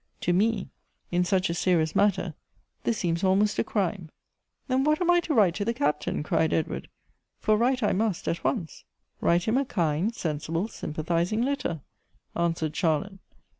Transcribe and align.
To 0.21 0.33
me, 0.33 0.71
in 1.11 1.23
such 1.23 1.47
a 1.51 1.53
serious 1.53 1.95
matter, 1.95 2.33
this 2.85 2.97
seems 2.97 3.23
almost 3.23 3.59
a 3.59 3.63
crime."" 3.63 4.09
Then 4.67 4.83
what 4.83 4.99
am 4.99 5.11
I 5.11 5.19
to 5.19 5.33
write 5.35 5.53
to 5.57 5.63
the 5.63 5.75
Captain?" 5.75 6.23
cried 6.23 6.53
Ed 6.53 6.67
ward;" 6.67 6.89
for 7.43 7.55
write 7.55 7.83
I 7.83 7.93
must 7.93 8.27
at 8.27 8.43
once."" 8.43 8.83
Write 9.21 9.43
him 9.47 9.59
a 9.59 9.65
kind, 9.65 10.15
sensible, 10.15 10.67
sympathizing 10.69 11.43
letter," 11.43 11.81
an 12.35 12.55
swered 12.55 12.73
Charlotte. 12.73 13.19